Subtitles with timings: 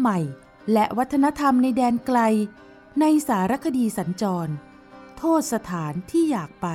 [0.00, 0.18] ใหม่
[0.72, 2.18] และวัฒนธรรมในแดนไกล
[3.00, 4.52] ในสารคดีสัญจร
[5.18, 6.68] โทษสถานที่อยากไป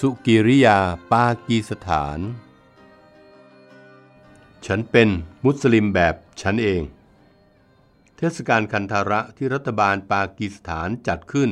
[0.00, 0.78] สุกิริยา
[1.12, 2.18] ปากีสถาน
[4.74, 5.10] ฉันเป็น
[5.44, 6.82] มุสลิมแบบฉันเอง
[8.16, 11.50] เทศกาลคันธาระที่รัฐบาลปากีสถานจัดขึ้น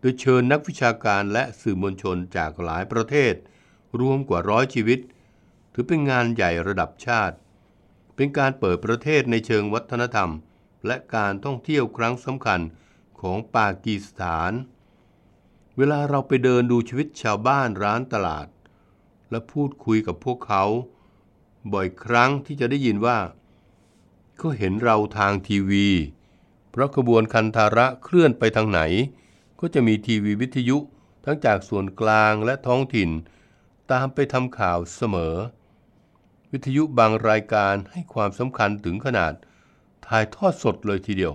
[0.00, 3.34] โดยเชิญนักวิชาการและสื่อมวลชนจากหลายประเทศ
[4.00, 5.00] รวมกว่าร้อยชีวิต
[5.72, 7.36] ถือเป็นงานใหญ่ระดับชาติ
[8.14, 10.30] เป็นการเปิดประเทศในเชิงวัฒนธรรม
[10.86, 12.60] และการท่องเที่ยวครั้งสำคัญ
[13.20, 14.52] ของปากีสถาน
[15.76, 18.48] เวลาเราไปเดินดูชีวิตชาวบ้านร้านตลาด
[19.30, 20.64] และพูดคุยกับพวกเขา
[21.72, 23.18] บ่อยครั้งที่จะได้ยินว่า
[24.36, 25.88] เขาเห็นเราทางทีวี
[26.70, 28.80] เพราะขบวนคันธาระเคลื่อนไปทางไหน
[29.60, 30.76] ก็จะมีทีวีวิทยุ
[31.24, 33.10] ทั้งจากส่วนกลางและท้องถิ่น
[33.92, 35.34] ตามไปทำข่าวเสมอ
[36.52, 39.32] วิทยุบางรายการให้ความสำคัญถึงขนาด
[40.06, 41.32] ถ่ายทอดสดเลยทีเดียว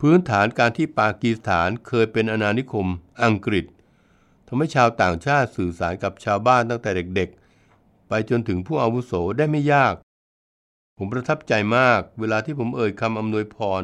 [0.00, 2.86] พื้นฐานการที่ปากีสถานเคยเป็นอาณานิคม
[3.22, 3.64] อังกฤษ
[4.46, 7.45] ทำให้ชาวต่างชาติสื่อสารกับชาวบ้านตั้งแต่เด็กๆ
[8.08, 9.94] ไปจนถึงผู้อาวุโสได้ไม่ยาก
[10.98, 13.82] ผมประทับใจมากเวลาที่ผมเอ่ยคำอำนวยพร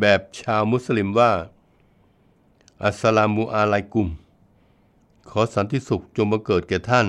[0.00, 1.32] แบบชาวมุสลิมว่า
[2.82, 4.08] อัสสลามุอะลัยกุม
[5.30, 7.06] ขอสันติสุขจงมาเกิดแก่ท่าน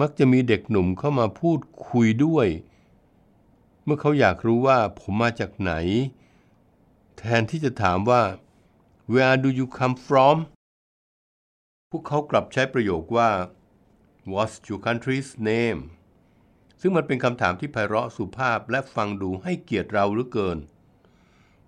[0.00, 2.48] มักจะมีเด็กหนุ่มเข้ามาพูดคุยด้วย
[3.84, 5.72] เมื่อเขาอยากรู้ว่าผมมาจากไหน
[7.16, 8.22] แทนที่จะถามว่า
[9.12, 10.36] where do you come from
[11.90, 13.30] พวกเขากลับใช้ประโยคว่า
[14.30, 15.80] what's your country's name
[16.80, 20.58] ซึ่งมันเป็นคำถามที่ไพเราะสุภาพและฟังดูให้เกียรติเราเหลือเกิน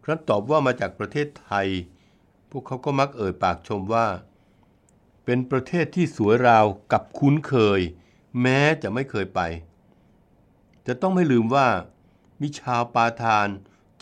[0.02, 1.68] ครั้นตอบว่ามาจากประเทศไทย
[2.50, 4.06] พวกเขาก็มักเอ่ยปากชมว่า
[5.24, 7.80] เป็นประเทศที่สวยราวกับคุ้นเคย
[8.40, 9.40] แม้จะไม่เคยไป
[10.86, 11.68] จะต้องไม่ลืมว่า
[12.40, 13.48] มีชาวปาทาน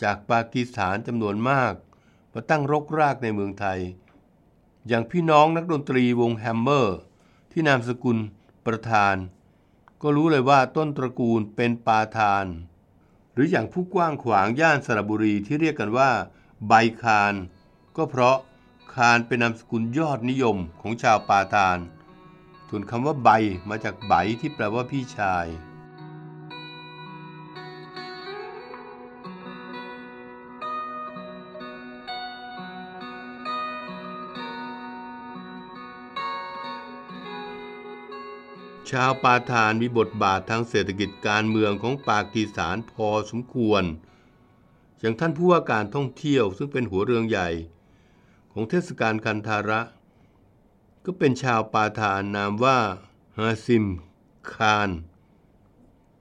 [0.03, 1.73] จากปากีสถานจำนวนมาก
[2.33, 3.79] มาตั้งรกรากในเมืองไทย
[4.87, 6.97] อย่างพี่น้องนักดนตรีวงแฮมเมอร์
[7.51, 8.17] ที่นามสกุล
[8.65, 9.15] ประธาน
[10.01, 12.45] ก็รู้เลยว่าต้นตระกูลเป็นปาทาน
[13.33, 16.11] หรืออย่างผู้กว้างขวางย่านสระบุรีที่เรียกกันว่า
[16.67, 17.33] ใบคาน
[17.97, 18.37] ก็เพราะ
[18.95, 21.77] คานเป็นนามสกุลยอดนิยมของชาวปาทาน
[22.69, 23.29] ส่วนคำว่าใบ
[23.69, 25.45] มาจากใบที่แปลว่าพี่ชาย
[38.93, 43.83] ชาวปาทานมีบทบาททางเศรษฐกิจการเมืองของปากีสถานพอสมควร
[44.99, 47.49] อย่างท่านผู้ว่าการท่องเที่ยวซึ่งเป็นหัวเรืองใหญ่
[48.51, 49.81] ของเทศกาลคันธาระ
[51.05, 52.79] ก็เป็นชาวปาทานนามว่า
[53.37, 53.85] ฮาซิม
[54.53, 54.89] คาน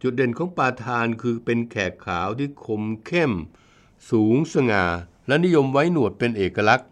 [0.02, 3.32] จุดเด่นของปาทานคือเป็นแขกขาวที่คมเข้ม
[4.10, 4.84] สูงสง่า
[5.26, 6.88] และนิยมไว้หนวดเป็นเอกลักษณ์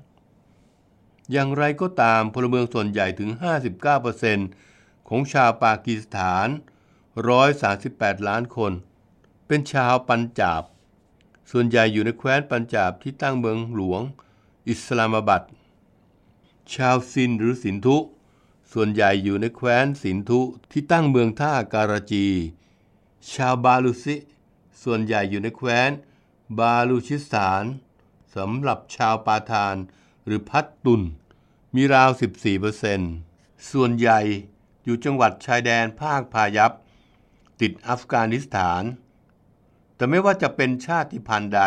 [1.33, 4.70] อย่างไรก็ตามพลเมืองส่วนใหญ่ถึง 59%
[5.13, 6.49] ของชาวปากีสถาน
[7.39, 8.73] 138 ล้านคน
[9.47, 10.63] เป็นชาวปัญจาบ
[11.51, 14.03] ส่วนใหญ่อยู่ในแคว้นปัญจาบที่ตั้งเมืองหลวง
[14.69, 15.43] อิสลามบัด
[16.75, 17.97] ชาวซินหรือสินธุ
[18.73, 20.41] ส่วนใหญ่อยู่ในแคว้นสินธุ
[20.71, 22.27] ที่ตั้งเมืองท่าการาจี
[23.33, 24.17] ชาวบาลูซิ
[24.83, 25.91] ส่วนใหญ่อยู่ในแคว้น
[26.59, 27.65] บาลูชิสถาน
[28.37, 29.77] สำหรับชาวปาทาน
[30.27, 31.03] หรือพัตตุน
[31.75, 32.11] มีราว
[32.91, 34.21] 14%ส่วนใหญ่
[34.85, 36.73] อยู่จังหวัดชายแดนภาคพายัพ
[37.61, 38.83] ติดอัฟกานิสถาน
[39.97, 41.63] แต่ไม่ว่าจะเป็นชาติพันธุ์ใด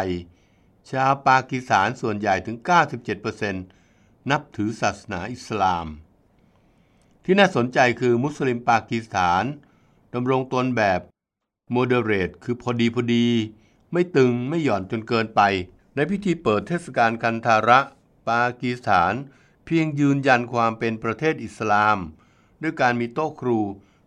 [0.92, 2.58] ชาวปากีสถานส่วนใหญ่ถึง
[3.24, 5.88] 97%นับถือศาสนาอิสลาม
[7.24, 9.44] ที่น่าสนใจคือมุสลิมปากีสถาน
[10.14, 11.02] ดำรงตนแบบ
[11.72, 13.28] โมเดเรตคือพอดีพอดี
[13.92, 15.42] ไม่ตึงไม่หย่อนจนเกินไป
[15.96, 17.80] ในพิธีเปิดเทศกาลคันธาระ
[18.28, 19.14] ปากีสถาน
[19.66, 21.98] เพียงยืนยันความเป็นประเทศอิสลาม
[22.64, 23.60] ด้วยการมีโต๊ะครู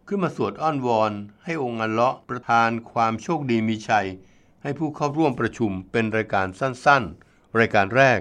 [0.06, 1.12] ขึ้นมาสวดอ้อนวอน
[1.44, 4.08] ให้องค์อัลเลาะห์ประทานความโชคดีมีชัย
[4.62, 8.20] ให้ผู้เข้าร่วมประชุมเป็นรายการสั้นๆ รายการแรก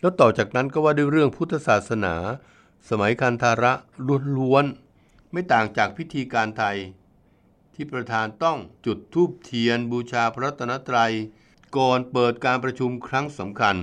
[0.00, 2.14] แล้วต่อจากนั้นก็ว่าด้วยเรื่องพุทธศาสนา
[2.88, 3.72] สมัยคันธาระ
[4.36, 6.76] ล้วนๆไม่ต่างจากพิธีการไทย
[7.74, 11.12] ที่ประธานต้องจุดธูปเทียนบูชาพระตนตรัย
[11.76, 13.76] ก่อนเปิดการประชุมครั้งสำคัญ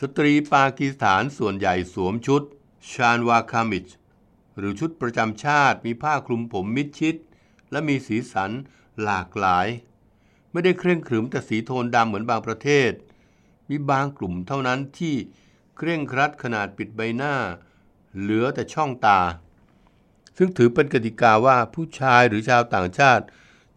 [0.00, 2.42] สตรีปากีสถานส่วนใหญ่สวมชุด
[2.92, 3.86] ชานวาคามิช
[4.58, 7.16] หรือชุดประจำชาติมีผ้าคลุมผมมิดชิด
[7.70, 8.50] และมีสีสัน
[9.04, 9.66] หลากหลาย
[10.52, 12.92] ไม่ได้เคร่งขรึมแต่สีโทนดำเหมือนบางประเทศ
[13.68, 15.14] มีบางกลุ่มเท่านั้นที่
[15.76, 17.34] เคร่งครัดขนาดปิดใบหน้า
[18.18, 19.20] เหลือแต่ช่องตา
[20.36, 23.24] ซึ่งถือเป็นกติกาว่าผู้ชายหรือชาวต่างชาติ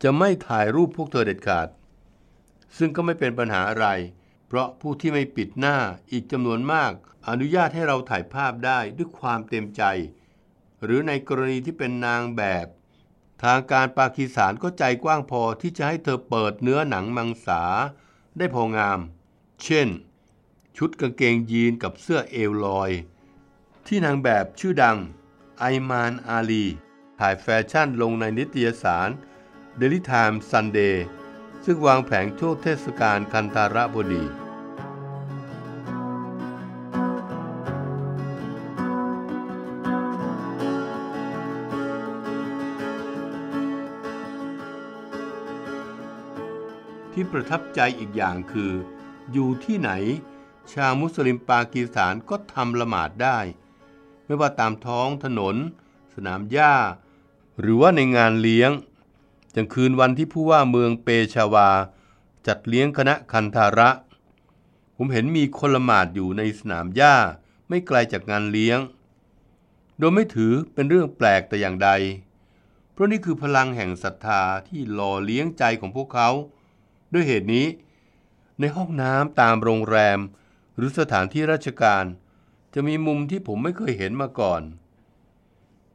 [0.03, 1.67] จะไม่ถ่ายรูปพวกเธอเด็ดขาด
[2.77, 3.87] ซึ่งก็ไม่เป็นปัญหาอะไร
[4.47, 5.77] เพราะผู้ที่ไม่ปิดหน้า
[6.11, 6.91] อีกจำนวนมาก
[7.29, 9.83] อนุญาตให้เราถ่ายภาพได้ด้วยความเต็มใจ
[10.83, 12.67] หรือในกรณีที่เป็นนางแบบ
[13.43, 17.63] ทางการปากีสถานก็ใจกว้างพอที่จะให้เธอเปิดเนื้อหนังมังสา
[18.37, 18.99] ได้พองาม
[19.63, 19.87] เช่น
[20.77, 22.91] ชุดกางเกงยีนกับเสื้อเอวลอย
[23.87, 24.97] ที่นางแบบชื่อดัง
[25.59, 26.65] ไอมานอาลี
[27.19, 29.09] ถ่ายแฟชั่นลงในนิตยสาร
[29.79, 30.95] Daily Time Sunday
[31.65, 34.23] ซึ่งวางแผงช่วงเทศกาลคันธาระบดี
[47.33, 48.71] ประทับใจอีกอย่างคือ
[49.31, 49.91] อยู่ที่ไหน
[50.73, 53.39] ชาวมุสลิมปากีสถานก็ทำละหมาดได้
[54.25, 55.55] ไม่ว่าตามท้องถนน
[56.15, 56.73] สนามหญ้า
[57.59, 58.71] หรือว่าในงานเลี้ยง
[59.55, 61.69] จังคืนวันที่ผู้ว่าเมืองเปชาวา
[62.47, 63.89] จัดเลี้ยงคณะคันธาระ
[64.95, 67.15] ผมเห็นมีคนละหมาดอยู่ในสนามหญ้า
[67.69, 68.79] ไม่ไกลจากงานเลี้ยง
[69.99, 71.89] โดยไม่ถือเป็นเรื่องแปลกแต่อย่างใด
[72.91, 76.29] เพราะนี่คือพลังแห่งศรัทธาที่หล่อเลี้ยงใจของพวกเขา
[77.13, 77.65] ด้วยเหตุนี้
[78.59, 80.19] ในห้องน้ำตามโรงแรม
[80.75, 82.05] หรือสถานที่ราชการ
[82.73, 84.61] จะมีมุมที่ผมไม่เคยเห็นมาก่อน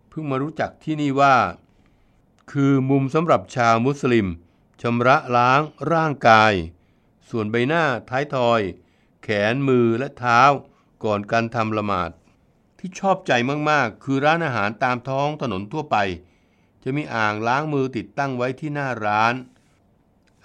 [0.09, 1.37] เพิ่งมารู้จักที่นี่ว่า
[2.53, 4.27] คือมุมสำหรับชาวมุสลิม
[4.83, 5.61] ชำระล้าง
[5.93, 6.53] ร่างกาย
[7.31, 8.61] ส่วนใบหน้าท้ายทอย
[9.23, 10.41] แขนมือและเท้า
[11.05, 12.11] ก่อนการทำละหมาด
[12.79, 13.33] ที่ชอบใจ
[13.71, 15.97] มากๆ คือร้านอาหารตามท้องถนนทั่วไป
[16.83, 19.35] จะมีอ่างล้างมือติดตั้งไว้ที่หน้าร้าน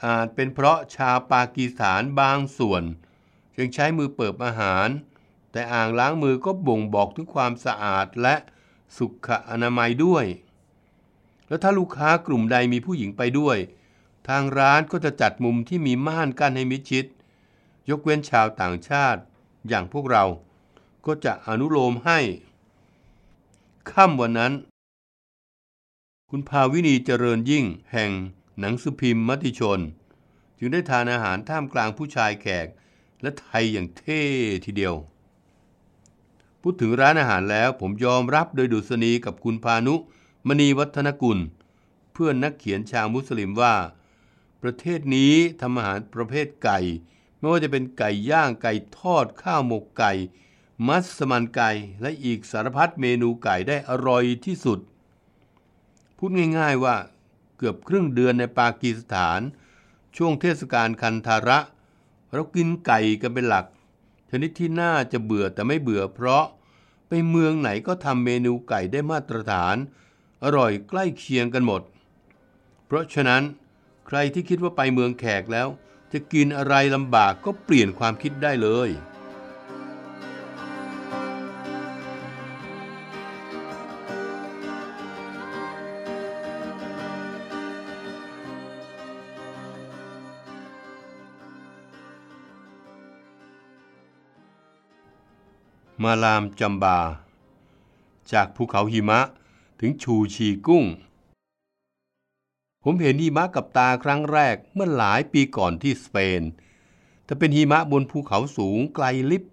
[0.06, 2.84] อาจเป็นเพราะชาวปากีสถานบางส่วน
[3.58, 4.88] ยังใช้มือเปิบอาหาร
[5.52, 8.36] แต่อ่างล้างมือก็บ่งบอกถึงความสะอาดและ
[8.98, 10.26] สุขอนามัยด้วย
[11.48, 13.58] แล้วถ้าลูกค้ากลุ่มใดมีผู้หญิงไปด้วย
[14.28, 17.06] ทางร้านก็จะจัดมุมที่มีม่านกั้นให้มิดชิด
[17.90, 19.22] ยกเว้นชาวต่างชาติ
[19.68, 20.24] อย่างพวกเรา
[21.06, 22.20] ก็จะอนุโลมให้
[23.92, 24.54] ค่ำวันนั้น
[26.30, 28.12] คุณภาวินีเจริญยิ่งแห่ง
[28.60, 29.80] หนังสือพิมพ์มติชน
[30.58, 32.68] จึงได้ทานอาหารท่ามกลางผู้ชายแขก
[33.22, 34.22] และไทยอย่างเท่
[34.66, 34.96] ทีเดียว
[36.62, 39.96] พูดถึงร้านอาหารแล้วผมยอมรับโดยดุษณีกับคุณพานุ
[40.48, 41.40] มณีวัฒนกุล
[42.14, 43.76] เพื่อนนักเขียนชาวมุสลิมว่า
[44.62, 46.80] ประเทศนี้ทำอาหารประเภทไก่
[47.38, 50.14] ไม่ว่าจะเป็นไก่ย่างไก่ทอดข้าวหมกไก่
[50.88, 51.72] มัสมันไก่
[52.02, 54.80] และอีกสารพัดเมนูไก่ได้อร่อยที่สุด
[56.18, 56.96] พูดง่าย ๆว่า
[57.58, 59.42] เกือบครึ่งเดือนในปากีสถาน
[60.18, 61.60] ช่วงเทศกาลคันธาระ
[62.34, 63.66] เรากินไก่กันเป็นหลัก
[64.30, 66.46] ชนิดที่น่าจะเบื่อแต่ไม่เบื่อเพราะ
[67.08, 69.76] ไปเมืองไหนก็ทำเมนูไก่ได้มาตรฐาน
[70.44, 71.82] อร่อยใกล้เคียงกันหมด
[72.86, 73.44] เพราะฉะนั้น
[74.08, 75.68] ใครที่คิดว่าไปเมืองแขกแล้ว
[76.14, 78.90] จะกินอะไรลำบากก็เปลี่ยนความคิดได้เลย
[96.04, 97.00] มาลามจัมบา
[98.32, 99.20] จากภูเขาหิมะ
[99.80, 100.86] ถึงชูชีกุ้ง
[102.84, 106.42] ผมเห็นหิมะกับตาครั้งแรกเมื่อหลายปีก่อนที่สเปน
[107.26, 109.44] แต่เป็นหิมะบนภูเขาสูงไกลลิบ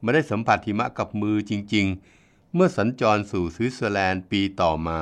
[0.00, 1.86] ไม่ได้สัมผัสหิมะกับมือจริง
[2.20, 5.00] ๆ เมื่อสัญจรสู่สวิตเซอร์แลนด์ปีต่อมา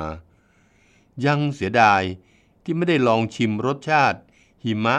[1.25, 2.01] ยังเสียดาย
[2.63, 4.19] ที่ไม่ได้ลองชิมรสชาติ
[4.63, 4.95] หิมะ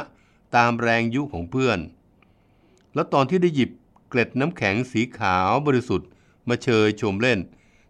[0.56, 1.78] ตามแรงยุของเพื่อน
[2.94, 3.70] แล้วตอนที่ได้หยิบ
[4.08, 6.08] เกล็ดน้ำแข็งสีขาวบริสุทธิ์
[6.48, 7.38] มาเชยชมเล่น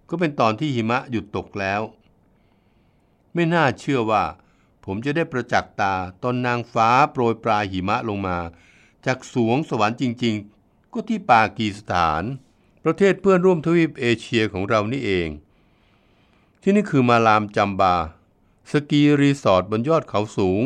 [0.09, 1.81] ก็เป็นตอนที่หิมะหยุดตกแล้ว
[3.35, 4.25] ไม่น่าเชื่อว่า
[4.85, 8.39] ผมจะได้ประจักษ์ตาตอนนางฟ้าโปรยปลายหิมะลงมา
[9.07, 10.35] จากสวงสวรรค์จริง
[10.65, 12.23] ๆ ก็ที่ปากีสถาน
[12.85, 15.29] ประเทศเพื่อนร่วมทวีปเอเชียของเรานี่เอง
[16.63, 17.95] ที่นี่คือมาลามจัมบา
[18.71, 20.63] สกีรีสอร์ทบนยอดเขาสูง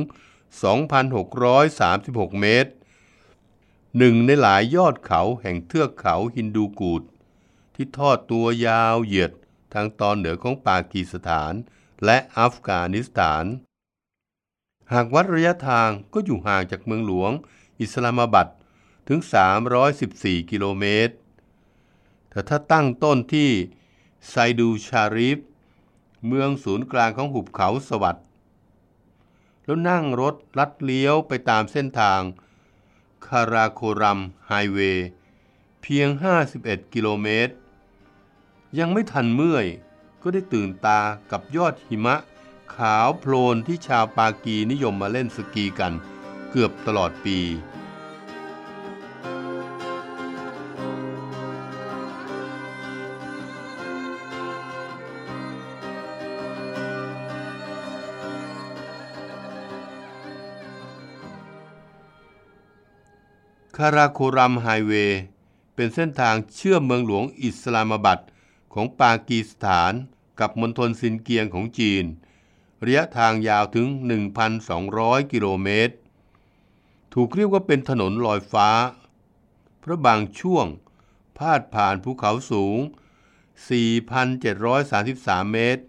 [0.79, 2.71] 2,636 เมตร
[3.99, 7.03] หนึ่งในหลายยอดเขาแห่งเทือกเขาฮินดูกูด
[7.75, 9.33] ที่ทอดตัวยาวเหยียด
[9.75, 11.53] ทางตอนเหนือของปากีสถาน
[12.05, 13.45] และอัฟกานิสถาน
[14.93, 17.33] หากวัดระยะทางก็อยู่ห่างจากเมืองหลวง
[17.81, 18.51] อิสลามบัด
[19.09, 19.21] ถึง
[19.85, 21.15] 314 กิโลเมตร
[22.31, 23.51] แต่ถ้าตั้งต้นที่
[24.29, 25.39] ไซดูชาริฟ
[26.27, 28.25] เมืองศูนย์กลางของหุบเขาสวัสด์
[29.65, 32.21] แล้วนั่งรถลัดเลี้ยวไปตามเส้นทาง
[33.27, 35.07] คาราโครัมไฮเวย์
[35.83, 36.09] เพียง
[36.51, 37.55] 51 กิโลเมตร
[38.79, 39.67] ยังไม่ทันเมื่อย
[40.23, 41.01] ก็ได้ตื่นตา
[41.31, 42.17] กับยอดหิมะ
[42.75, 45.93] ขาวโพลนที่ชาวปากีนิยมมาเล่นสกีกัน
[46.51, 65.21] เกือบตลอดปีาราโครัมไฮเวย์
[65.75, 68.23] เป็นเส้นทางเชื่อมเมืองหลวงอิสลามบัด
[68.73, 69.93] ของปากีสถาน
[70.41, 72.05] กับมณฑลซินเกียงของจีน
[72.85, 73.87] ระยะทางยาวถึง
[74.61, 75.95] 1,200 กิโลเมตร
[77.15, 78.69] ถูกเรียกว่าเป็นถนนลอยฟ้า
[79.81, 80.67] เพราะบางช่วง
[81.39, 82.79] พาดผ่านภูเขาสูง
[83.59, 85.83] 4,733 เมตร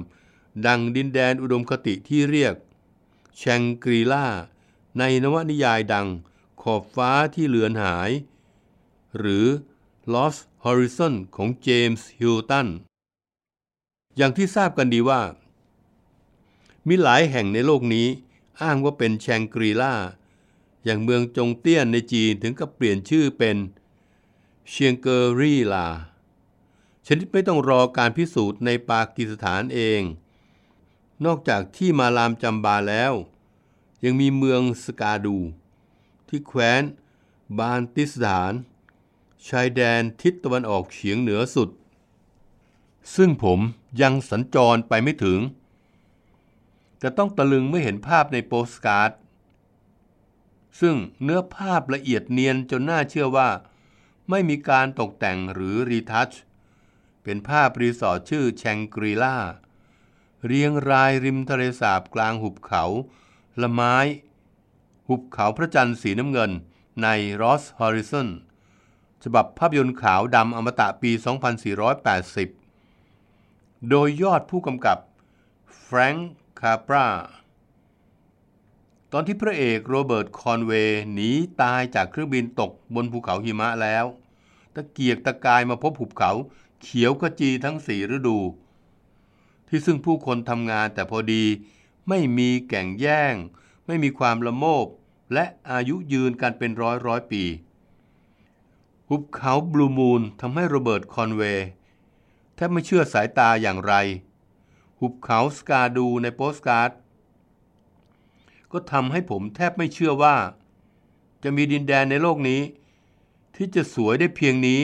[0.68, 2.56] ดังดินแดนอุดมคติที่เรียก
[3.38, 4.26] แชงกรีล่า
[5.00, 6.08] ในนวนิยายดัง
[6.62, 8.12] ขอบฟ้าที่เลือนหาย
[9.18, 9.46] หรือ
[10.14, 12.68] Lost Horizon ของเจมส์ฮิลตัน
[14.18, 15.22] อย่างที่ทราบกันดีว่า
[16.88, 18.08] มีหลายแห่งในโลกนี้
[18.62, 19.94] อ้างว่าเป็นแชงกรีลา
[20.84, 23.58] อย่างเมืองจงเตี้ยนในจีนถึงกับเปลี่ยนชื่อเป็น
[24.70, 25.88] เชียงเกอรีลา
[27.06, 30.02] ชนิดไม่ต้องรอการพิสูจน์ในปากีสถานเอง
[31.26, 33.14] นอกจากที่มาลามจำบาแล้ว
[34.04, 35.38] ยังมีเมืองสกาดู
[36.28, 36.84] ที่แคว้น
[37.60, 38.54] บานติสถาน
[39.48, 41.70] ชายแดนทิศตะวันออกเฉียงเหนือสุด
[43.16, 43.60] ซึ่งผม
[44.02, 45.40] ยังสัญจรไปไม่ถึง
[47.00, 49.12] แต่ต้องตะลึงเมื่อเห็นภาพในโปสการ์ด
[50.80, 53.50] ซึ่งเนื้อภาพละเอียดเนียนจนน่าเชื่อว่า
[54.30, 56.32] ไม่มีการตกแต่งหรือ retouch
[57.24, 59.38] เป็นภาพรีสอร์ทชื่อแชงกรีล่า
[60.46, 62.84] เรียงรายริมทะเลสาบกลางหุบเขา
[63.62, 63.96] ละไม้
[65.08, 66.52] หุบเขาพระจันทร์สีน้ำเงิน
[67.02, 67.08] ใน
[67.42, 68.28] Lost Horizon
[69.24, 71.12] ฉบับภาพยนตร์ขาวดำอมตะปี
[72.86, 74.98] 2480 โดยยอดผู้กำกับ
[75.82, 77.08] แฟรงค์คาปรา
[79.12, 81.30] ตอนที่พระเอกโรเบิร์ตคอนเวย์หนี
[81.62, 84.06] ตายจากเครื่องบินตกบนภูเขาหิมะแล้ว
[84.76, 86.32] ตะเกียกตะกายมาพบหุบเขา
[86.82, 88.40] เขียวขจีทั้งสี่ฤดู
[89.68, 91.44] ที่ซึ่งผู้คนทำงานแต่พอดี
[92.10, 93.36] ไม่มีแก่งแย่ง
[93.88, 94.86] ไม่มีความละโมบ
[95.34, 97.44] และอายุยืนกันเป็นร้อยร้อยปี
[99.10, 101.68] หุบเขา Blue Moon ทำให้โรเบิร์ตคอนเวย์
[102.56, 103.94] แทบไม่เชื่อสายตาอย่างไร
[105.00, 106.92] หุบเขาสการ์ดูในโปสการ์ด
[108.72, 110.36] ก็ทำให้ผมแทบไม่เชื่อว่า
[111.44, 112.62] จะมีดินแดนในโลกนี้
[113.56, 114.82] ที่จะสวยได้เพียงนี้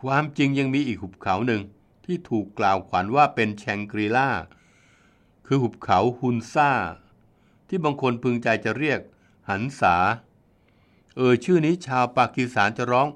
[0.00, 1.62] ความจริงยังมีอีกหุบเขาหนึ่ง
[2.04, 4.30] ที่ถูกกล่าวขวัญว่าเป็นแชงกรีล่า
[5.46, 6.72] คือหุบเขาฮุนซ่า
[7.68, 9.00] ที่บางคนพึงใจจะเรียก
[9.50, 9.96] หันษา
[11.16, 13.08] เออชื่อนี้ชาวปากีสถานจะร้อง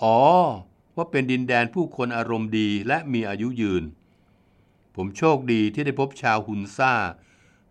[0.00, 0.18] อ๋อ
[0.96, 3.84] ว่าเป็นดินแดนผู้คนอารมณ์ดีและมีอายุยืน
[4.94, 6.94] ผมโชคดีที่ได้พบชาวฮุนซ่า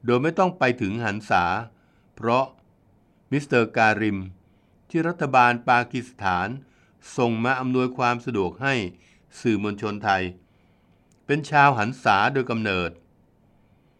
[0.06, 1.44] โดยไม่ต้องไปถึงหันษา
[2.16, 2.46] เพราะ
[3.32, 4.20] มิสเตอร์การิม
[4.90, 6.48] ที่รัฐบาลปากีสถาน
[7.18, 8.74] ส่งมาอำนวยความสะดวกให้
[9.40, 10.24] สื่อมวลชนไทย
[11.26, 12.92] เป็นชาวหันษาโดยกำเนิด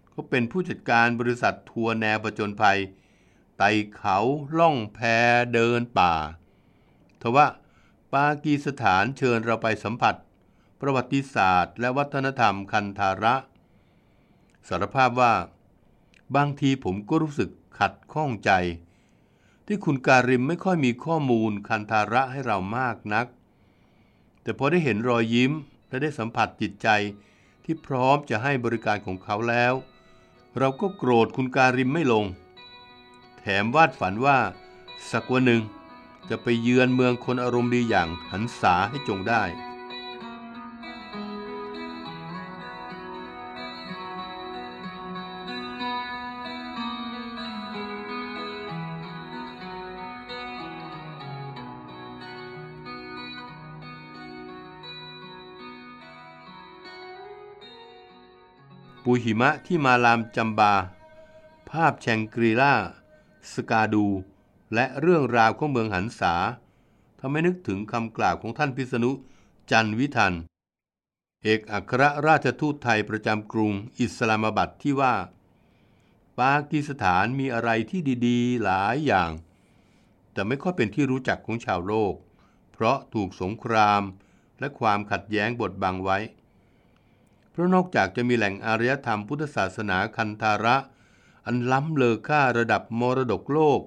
[0.10, 2.80] เขาเป็นผู้จัดการบริษัททัวร์แนวประจนภัย
[3.64, 4.20] ต่เขา
[4.60, 5.00] ล่องแพ
[5.54, 6.14] เดินป่า
[7.22, 7.48] ทว่า
[8.14, 10.16] ปากีสถานเชิญเราไปสัมผัส
[10.82, 13.36] ประวัติศาสตร์ และวัฒนธรรมคันธาระ
[14.68, 15.34] สารภาพว่า
[16.36, 18.52] บางทีผมก็รู้สึกขัดข้องใจ
[19.66, 23.26] ที่คุณการิมไม่ค่อยมีข้อมูลคันธาระให้เรามากนัก
[24.42, 25.52] แต่พอได้เห็นรอยยิ้ม
[25.90, 26.88] และได้สัมผัสจิตใจ
[27.64, 29.74] ที่พร้อมจะให้บริการของเขาแล้ว
[30.60, 32.26] เราก็โกรธคุณการิมไม่ลง
[33.46, 34.38] แถมวาดฝันว่า
[35.12, 35.62] สักวันหนึ่ง
[36.30, 39.44] จะไปเยือนเมืองคนอารมณ์ดีอย่างหันษาให้จงได้
[59.04, 60.74] ปูหิมะที่มาลามจัมบา
[61.70, 62.74] ภาพแชงกรีล่า
[63.54, 64.06] สกาดู
[64.74, 66.34] และเรื่องราวของเมืองหันษา
[67.20, 69.12] ทำให้นึกถึงคำกล่าวของท่านพิษณุ
[69.72, 70.34] จันวิทัน
[71.44, 75.16] เอกอัครราชทูตไทยประจำกรุงอิสลามบัดที่ว่า
[76.40, 79.32] ปากีสถานมีอะไรที่ดีๆ หลายอย่าง
[80.32, 82.14] แต่ไม่ค่อยเป็นที่รู้จักของชาวโลก
[82.72, 84.02] เพราะถูกสงคราม
[84.60, 86.18] และความขัดแย้งบดบังไว้
[87.52, 90.76] เพราะนอกจากจะมีแหล่งอารยธรรมพุทธศาสนาคันธาระ
[91.46, 93.82] อันล้ำเลอค่าระดับมรดกโลก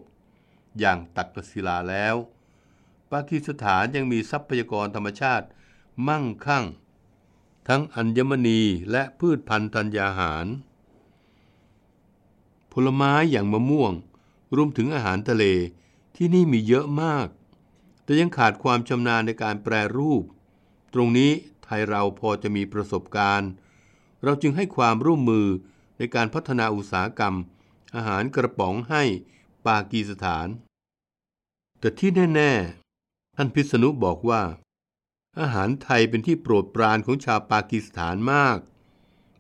[0.78, 2.16] อย่างตักกศิลาแล้ว
[3.10, 5.46] ปากีสถานยังมีทรัพยากรธรรมชาติ
[6.08, 6.64] มั่งคั่ง
[7.68, 10.46] ทั้งอัญมณีและพืชพันธุ์ธัญญาหาร
[12.72, 13.92] ผลไม้อย่างมะม่วง
[14.56, 15.44] รวมถึงอาหารทะเล
[16.16, 17.28] ที่นี่มีเยอะมาก
[18.04, 20.22] แต่ยังขาดความชำนาญในการแปรรูป
[20.94, 21.30] ตรงนี้
[21.64, 23.50] ไทยเราพอจะมีประสบการณ์
[24.24, 25.46] เราจึงให้ความร่วมมือ
[25.98, 27.35] ในการพัฒนาอุตสาหกรรม
[27.94, 29.02] อาหารกระป๋องให้
[29.66, 30.48] ปากีสถาน
[31.78, 32.52] แต่ที่แน่
[32.94, 34.42] ๆ ท่านพิษณุบอกว่า
[35.40, 38.59] อาหารไทยเป็นที่โปรดปรานของชาวปากีสถานมาก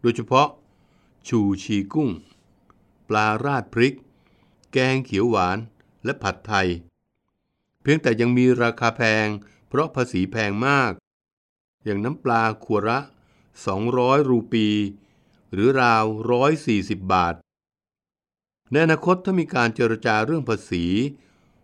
[0.00, 0.48] โดยเฉพาะ
[1.28, 2.10] ชูชีกุ้ง
[3.08, 3.94] ปลาราดพริก
[4.72, 5.58] แกงเขียวหวาน
[6.04, 6.68] และผัดไทย
[7.82, 9.26] เพียงแต่ยังมีราคาแพง
[9.68, 10.92] เพราะภาษีแพงมาก
[11.84, 13.00] อย่างน้ำปลาขวดละ
[13.64, 14.66] 200 รูปี
[15.52, 16.04] หรือราว
[16.56, 17.34] 140 บาท
[18.70, 20.84] ในอนาคตถ้ามีการเจรจาเรื่องภาษี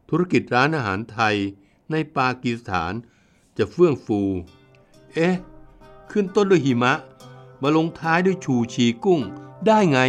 [0.08, 1.36] ธุรกิจร้านอาหารไทย
[1.90, 2.92] ในปากีสถาน
[3.58, 4.20] จะเฟื่องฟู
[5.14, 5.36] เอ๊ะ
[6.10, 6.94] ขึ้นต้นด้วยหิมะ
[7.62, 9.20] มาลงท้ายด้วยชูชีกุ้ง
[9.66, 10.00] ได้ไง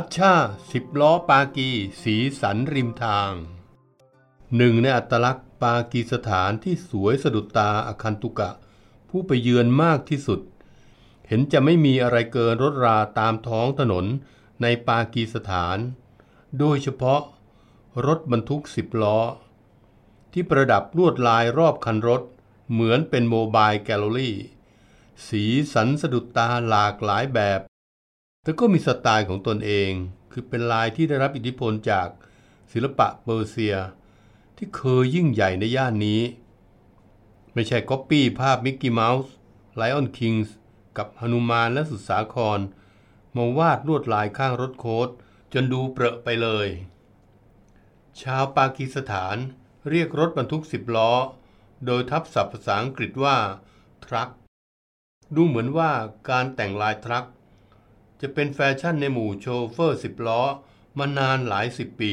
[0.00, 0.34] ฮัตชา
[0.72, 1.70] สิบล้อปากี
[2.02, 3.32] สีสันริมทาง
[4.56, 8.50] หนึ่งในอัตลักษณ์ปากีสถานที่สวยสะดุดตาอาคันตุกะ
[9.08, 10.40] ผู้ไปเยือนมากที่สุด
[11.28, 14.06] เห็นจะไม่มีอะไรเกินรถราตามท้องถนน
[14.62, 15.78] ในปากีสถาน
[16.58, 17.20] โดยเฉพาะ
[18.06, 19.18] รถบรรทุกสิบล้อ
[20.32, 22.22] ที่ประดับลวดลายรอบคันรถ
[22.72, 24.36] เหมือนเป็นโมบายแกลเลอรี่
[25.28, 27.62] สีสันสะดุดตาหลากหลายแบบ
[28.48, 29.90] แต่ก็มีสไตล์ของตนเอง
[30.32, 32.08] คือเป็นลายที่ได้รับอิทธิพลจาก
[32.72, 33.76] ศิลปะเปอร์เซีย
[34.56, 36.20] ที่เคยยิ่งใหญ่ในย่านนี้
[37.54, 39.32] ไม่ใช่ก๊อปปี้ภาพมิกกี้เมาส์
[39.76, 40.54] Lion King
[40.98, 42.60] กับหนุมานและสุดสาคร
[43.36, 45.08] มาวาดลวดลายข้างรถโค้ช
[45.52, 46.68] จนดูเปรอะไปเลย
[48.22, 49.36] ชาวปากีสถาน
[49.90, 51.12] เรียกรถบรรทุกสิบล้อ
[51.86, 53.36] โดยทับศัพท์ภาษาอังกฤษว่า
[54.04, 54.28] truck
[55.34, 55.90] ดูเหมือนว่า
[56.30, 57.26] การแต่งลายทรัค
[58.20, 60.42] จะเป็นแฟชั่นในหมู่โชเฟอร์สิบล้อ
[60.98, 62.12] มานานหลายสิบปี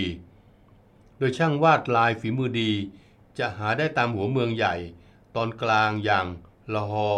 [1.17, 2.71] โดยช่างวาดลายฝีมือดี
[3.37, 4.75] จะหาได้ตามหัวเมืองใหญ่
[5.35, 6.27] ตอนกลางอย่าง
[6.73, 7.11] ละฮอ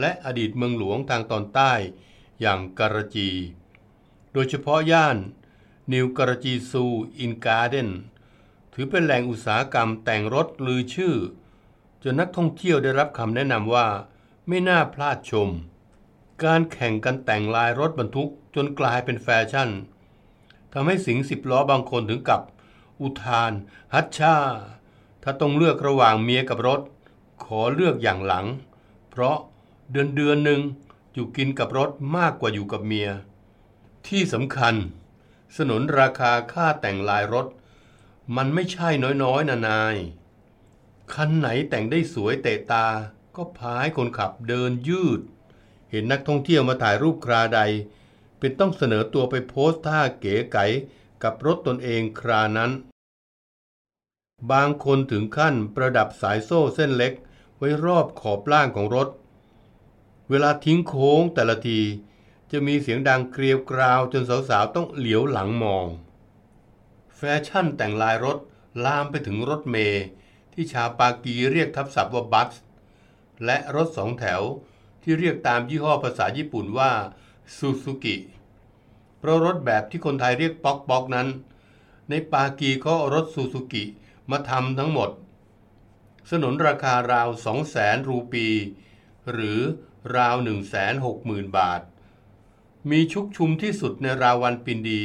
[0.00, 1.72] และอดีตเมืองหลวงทางตอนใต้
[2.40, 3.30] อย่างการจี
[4.32, 5.16] โดยเฉพาะย่าน
[5.92, 6.84] นิวการจีซู
[7.18, 7.90] อินการ์เดน
[8.72, 11.14] ถือเป็นแหล่งอุตสาหกรรมแต่งรถลือชื่อ
[12.02, 13.86] จนนักท่องเที่ยวได้รับคำแนะนำว่า
[14.48, 15.48] ไม่น่าพลาดชม
[16.44, 19.70] การแข่งกันแต่งลายรถบรรทุกจนกลายเป็นแฟชั่น
[20.72, 22.40] ทำให้สิงสิบล้อบางคนถึงกับ
[23.00, 23.52] อุทาน
[23.94, 24.36] ฮัชชา
[25.22, 26.80] ถ้าต้องเลือกระหว่างเมียกับรถ
[27.44, 28.46] ขอเลือกอย่างหลัง
[29.10, 29.36] เพราะ
[29.90, 30.60] เดือนเดือนหนึ่ง
[31.14, 33.08] อยู่กินกับรถมากกว่าอยู่กับเมีย
[34.06, 34.74] ที่สำคัญ
[35.56, 37.46] สนนราคาค่าแต่งลายรถ
[38.36, 38.88] มันไม่ใช่
[39.22, 39.96] น้อยๆนะนาย
[41.14, 42.86] คันไหนแต่งได้สวยเตะตา
[43.36, 45.20] ก็พาให้คนขับเดินยืด
[45.90, 47.60] เห็นนักท่องเที่ยวมาถ่ายรูปคราใด
[48.38, 50.66] เป็นต้องเสนอตัวไปโพสท่าเก๋ไก๋
[51.22, 52.70] กับรถตนเองครานั้น
[54.52, 57.12] บางคนถึงขั้นประดับสายโซ่เส้นเล็ก
[57.56, 59.08] ไว้รอบขอบล่างของรถ
[60.30, 61.80] เวลาทิ้งโค้งแต่ละที
[62.50, 65.86] จะมีเสียงดังเกลียวกราวจนสาวๆต้องเหลียวหลังมอง
[67.16, 68.38] แฟชั่นแต่งลายรถ
[68.84, 70.04] ลามไปถึงรถเมย์
[70.52, 72.50] ที่ชาวปากีเรียกทับศัพท์ว่า bus
[73.44, 74.42] และรถสองแถว
[75.10, 76.92] ที่เรียกตามยี่ห้อภาษาญี่ปุ่นว่า
[77.56, 78.16] ซูซูกิ
[79.18, 81.28] เพราะรถแบบที่คนไทยเรียกป๊อกป๊อกนั้น
[82.08, 83.84] ในปากีเขารถซูซูกิ
[84.30, 85.10] มาทำทั้งหมด
[86.28, 88.46] สนนราคาราว 2 0 0แสนรูปี
[89.32, 89.58] หรือ
[90.16, 91.80] ราว 1 6 0 0 0 0 บาท
[92.90, 95.02] มีชุกชุมที่สุดในราวันปินดี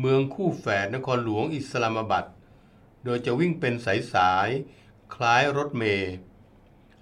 [0.00, 2.28] เมืองคู่แฝดนครหลวงอิสลามบัด
[3.04, 4.48] โดยจะวิ่งเป็นสายสาย
[5.14, 6.14] คล้ายรถเมล์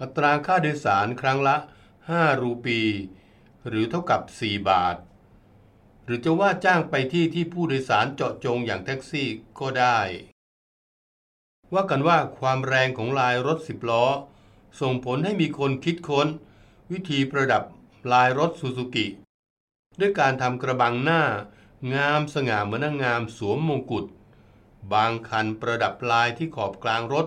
[0.01, 1.57] อัตราค่าโดยสารครั้งละ
[2.13, 2.81] 5 รูปี
[3.69, 4.97] หรือเท่ากับ 4 บาท
[6.05, 9.29] หรือจะว่าจ้างไปที่ที่ผู้โดยสารเจาะจงอย่างแท็กซี่
[9.61, 9.99] ก็ได้
[11.75, 14.05] ว่ากันว่าความแรงของลายรถสิบล้อ
[14.81, 16.29] ส่งผลให้มีคนคิดค้น
[16.93, 17.63] วิธีประดับ
[18.13, 19.07] ลายรถซูซูกิ
[20.01, 21.23] ด้วยการทำกระบังหน้า
[21.95, 24.07] งามสง่าเหมือนนางงามสวมมงกุฎ
[24.93, 27.27] บางคันประดับลายที่ขอบกลางรถ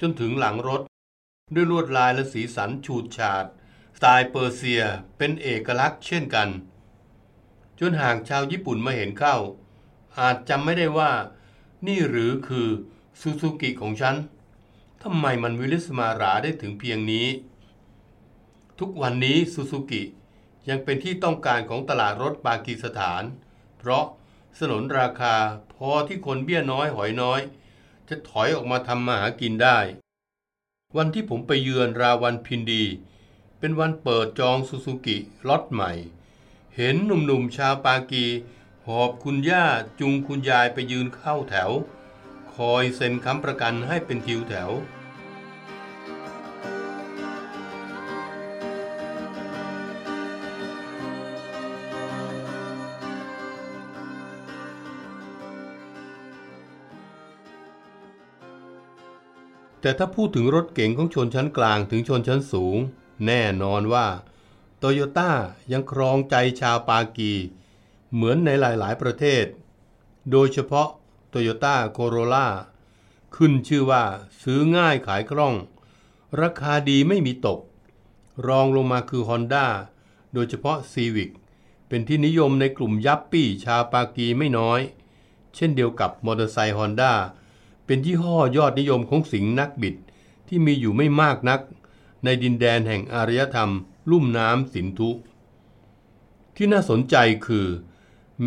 [0.00, 0.82] จนถึงหลังรถ
[1.54, 3.46] ด้วยลวดลายและสีสันฉูดฉาด
[4.00, 4.82] ไตล์เปอร์เซีย
[5.16, 6.48] เป็นเอกลักษณ์เช่นกัน
[7.78, 9.36] จนหากชาวญี่ปุ่นมาเห็นเข้า
[10.18, 11.12] อาจจำไม่ได้ว่า
[11.86, 12.68] นี่หรือคือ
[13.20, 14.16] ซูซูกิของฉัน
[15.02, 17.26] ทำไมมันวิลิศมาหราได้ถึงเพียงนี้
[18.78, 20.02] ทุกวันนี้ซูซูกิ
[20.68, 23.22] ยังเป็นที่ต้องการของตลาดรถปากีสถาน
[23.78, 24.04] เพราะ
[24.58, 25.36] สนนราคา
[25.74, 27.40] พอที่คนเบี้ยน้อยหอยน้อย
[28.08, 29.78] จะถอยออกมาทำมาหากินได้
[30.96, 32.84] วันที่ผมไปเยือนราวัลพินดี
[33.58, 35.16] เป็นวันเปิดจองซูซูกิ
[35.48, 35.92] ล็อตใหม่
[36.76, 38.26] เห็นหนุ่มๆชาวปากี
[38.86, 39.64] หอบคุณย่า
[40.00, 41.70] จุงคุณยายไปยืนเข้าแถว
[42.54, 44.70] คอยเซ็นค้ำประกันให้เป็นทิวแถว
[59.80, 62.78] แต่ถ้าพูดถึงรถเก๋งของชนชั้นกลางถึงชนชั้นสูง
[63.26, 64.06] แน่นอนว่า
[64.78, 65.30] โตโยต้า
[65.72, 67.32] ยังครองใจชาวปากี
[68.12, 69.44] เหมือนในหลาย ๆ ประเทศ
[70.30, 70.88] โดยเฉพาะ
[71.28, 72.48] โตโยต้าโคโรล่า
[73.36, 74.04] ขึ้นชื่อว่า
[74.42, 75.54] ซื้อง่ายขายคล่อง
[76.40, 77.60] ราคาดีไม่มีตก
[78.46, 79.66] รองลงมาคือ Honda
[80.32, 81.30] โดยเฉพาะ Civic
[81.88, 84.80] เป็นที่นิยมในกลุ่มยัปปี้ชาวปากีไม่น้อย
[85.54, 87.12] เช่นเดียวกับมอเตอร์ไซค์ฮอนด้า
[87.86, 89.96] เป็นยี่ห้อยอดนิยมของสิงห์นักบิด
[90.48, 91.60] ที่มีอยู่ไม่มากนัก
[92.24, 93.72] ในดินแดนแห่งอารยธรรม
[94.10, 95.10] ลุ่มน้ำสินธุ
[96.56, 97.68] ที่น่าสนใจคือ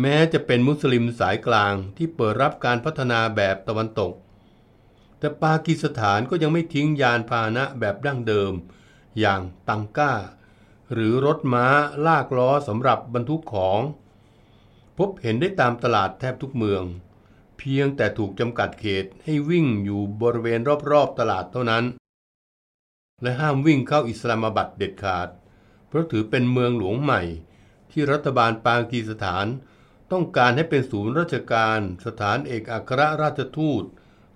[0.00, 4.12] แม้จะเป็นมุสลิมสายกลางที่เปิดรับการพัฒนาแบบตะวันตก
[5.18, 8.52] แต่ปากีสถานก็ยังไม่ทิ้งยานพาหนะแบบดั้งเดิม
[9.18, 10.12] อย่างตังก้า
[10.92, 11.66] หรือรถม้า
[12.06, 13.80] ลากล้อสำหรับบรรทุกของ
[14.98, 16.82] พบเห็นได้ตามตลาดแทบทุกเมือง
[17.58, 21.84] เพียงแต่ถูกจำกัดเขตให้วิ่งอยู่บริเวณรอบๆตลาดเท่านั้น
[23.22, 25.28] และห้ามวิ่งเข้าอิสลามบัดเด็ดขาด
[25.88, 27.22] เพราะถือเป็นเมืองหลวงใหม่
[27.90, 29.46] ที่รัฐบาลปากีสถาน
[30.12, 33.84] ต้องการให้เป็นศูนย์ราชการ สถานเอกอัครราชทูต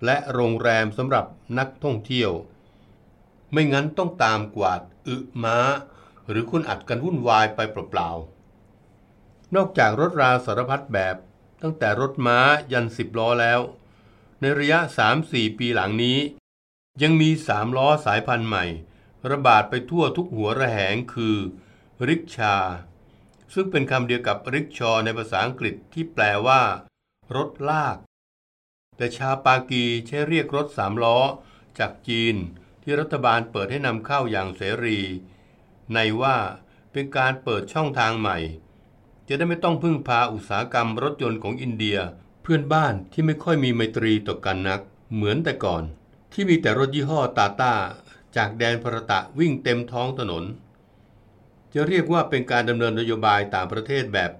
[0.05, 1.27] และโรงแรมสำหรับ
[1.59, 2.33] นักท่องเที่ยว
[3.53, 5.59] ไม่งั้นต้องตามกวาดอึม้า
[6.29, 11.16] หรือคุณอัดกันวุ่นวายไปเปล่าๆนอกจากรถราสารพัดแบบ
[11.62, 12.38] ตั้งแต่รถม้า
[12.72, 13.61] ยันสิบล้อแล้ว
[14.40, 14.79] ในระยะ
[15.18, 16.18] 3-4 ปีหลังนี้
[17.02, 18.64] ยังมีสามล้อสายพันธุ์ใหม่
[19.30, 21.37] ระบาดไปทั่วทุกหัวระแหงคือ
[22.09, 22.56] ริกชา
[23.54, 26.62] ซึ่งเป็นคำเดียวกับริกชอในภาษาอังกฤษที่แปลว่า
[27.37, 27.96] รถลาก
[28.96, 31.18] แต่ชาปากีใช้เรียกรถสามล้อ
[31.78, 32.37] จากจีน
[32.82, 34.98] ที่รัฐบาลเปิดให้นำเข้าอย่างเสรี
[35.94, 36.37] ในว่า
[36.92, 38.38] เป็นการเปิดช่องทางใหม่
[39.28, 41.98] จะได้ไม่ต้องพึ่งพาอุตสาหกรรมรถยนต์ของอินเดีย
[42.42, 44.80] เพื่อนบ้านที่ไม่ค่อยมีไมตรีต่อกันนัก
[45.14, 45.85] เหมือนแต่ก่อน
[46.33, 47.75] ที่มีแต่รถยี่ห้อตาต้า
[48.37, 50.45] จากแดนพรตะวิ่งเต็มท้องถนน
[51.75, 54.31] จะเรียกว่าเป็นการดำเนินนโยบายต่างประเทศแบบ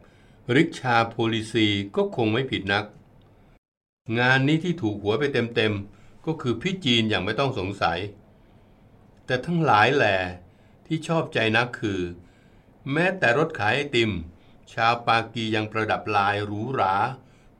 [0.57, 2.85] ริชาโพลิซีก็คงไม่ผิดนัก
[4.19, 7.99] งานนี้ที่ถูกหัวไปเต็มๆ ก็คือพี่จีนอย่างไม่ต้องสงสัย
[9.27, 10.17] แต่ทั้งหลายแหล่
[10.87, 12.01] ที่ชอบใจนักคือ
[12.93, 14.11] แม้แต่รถขายไอติม
[14.73, 16.95] ชาวปากียังประดับลายหรูหรา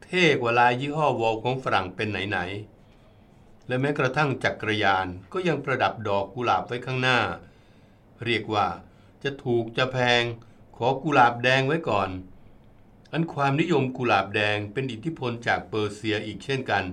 [0.03, 2.76] เท่กว่าลายยี่ห้อวอลของฝรั่งเป็นไหนๆ
[3.69, 7.19] และแม้กระทั่งจักรยานก็ยังประดับดอกกุหลาบไว้ข้างหน้า
[8.25, 8.67] เรียกว่า
[9.23, 10.23] จะถูกจะแพง
[10.77, 12.11] ขอกุหลาบแดงไว้ก่อน
[13.13, 16.85] อันความนิยมกุหลาบแดงเป็นอิทธิพลจากเปอร์เซียอีกเช่นกัน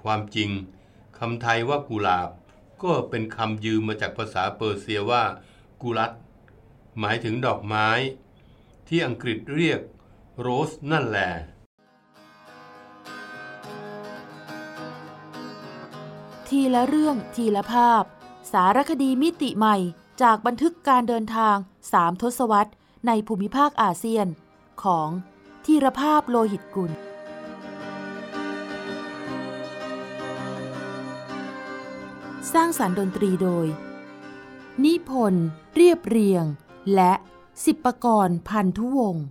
[0.00, 0.50] ความจริง
[1.18, 2.28] คำไทยว่ากุหลาบ
[2.82, 5.24] ก็เป็นคำยืมมาจากภาษาเปอร์เซียว่า
[5.82, 6.12] กุลัต
[6.98, 7.88] หมายถึงดอกไม้
[8.88, 9.80] ที่อังกฤษเรียก
[10.40, 11.30] โรสนั่นแหละ
[16.54, 18.02] ทีละเรื่องทีละภาพ
[18.52, 19.76] สารคดีมิติใหม่
[20.22, 21.56] จากบันทึกการเดินทาง
[21.92, 22.72] สามทศวรรษ
[23.06, 24.26] ในภูมิภาคอาเซียน
[24.82, 25.08] ของ
[25.64, 26.92] ธีรภาพโลหิตกุล
[32.52, 33.66] สร้างสารรค์ดนตรีโดย
[34.84, 36.44] นิพนธ์เรียบเรียง
[36.94, 37.12] และ
[37.64, 39.24] สิบประกรณ์พันธุวงศ์